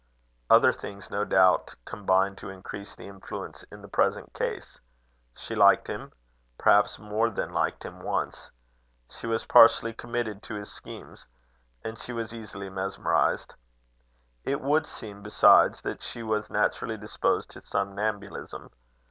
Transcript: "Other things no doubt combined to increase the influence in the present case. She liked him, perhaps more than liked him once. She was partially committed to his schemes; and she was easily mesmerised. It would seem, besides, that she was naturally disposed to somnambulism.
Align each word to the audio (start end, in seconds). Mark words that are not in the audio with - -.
"Other 0.49 0.73
things 0.73 1.11
no 1.11 1.25
doubt 1.25 1.75
combined 1.85 2.39
to 2.39 2.49
increase 2.49 2.95
the 2.95 3.07
influence 3.07 3.61
in 3.71 3.83
the 3.83 3.87
present 3.87 4.33
case. 4.33 4.79
She 5.37 5.53
liked 5.53 5.85
him, 5.87 6.11
perhaps 6.57 6.97
more 6.97 7.29
than 7.29 7.53
liked 7.53 7.83
him 7.85 8.01
once. 8.01 8.49
She 9.11 9.27
was 9.27 9.45
partially 9.45 9.93
committed 9.93 10.41
to 10.41 10.55
his 10.55 10.71
schemes; 10.73 11.27
and 11.83 11.99
she 11.99 12.13
was 12.13 12.33
easily 12.33 12.67
mesmerised. 12.71 13.53
It 14.43 14.59
would 14.59 14.87
seem, 14.87 15.21
besides, 15.21 15.81
that 15.81 16.01
she 16.01 16.23
was 16.23 16.49
naturally 16.49 16.97
disposed 16.97 17.51
to 17.51 17.61
somnambulism. 17.61 18.71